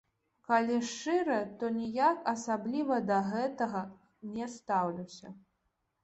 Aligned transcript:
Калі 0.49 0.75
шчыра, 0.91 1.33
то 1.59 1.67
ніяк 1.75 2.17
асабліва 2.31 2.97
да 3.09 3.17
гэтага 3.33 3.83
не 4.39 4.47
стаўлюся. 4.55 5.27